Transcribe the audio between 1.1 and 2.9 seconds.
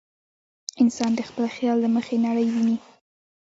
د خپل خیال له مخې نړۍ ویني.